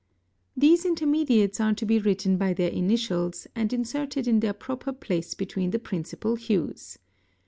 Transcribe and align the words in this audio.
These 0.57 0.83
intermediates 0.83 1.59
are 1.61 1.75
to 1.75 1.85
be 1.85 1.99
written 1.99 2.35
by 2.37 2.53
their 2.53 2.71
initials, 2.71 3.45
and 3.55 3.71
inserted 3.71 4.27
in 4.27 4.39
their 4.39 4.51
proper 4.51 4.93
place 4.93 5.35
between 5.35 5.69
the 5.69 5.77
principal 5.77 6.37
hues. 6.37 6.97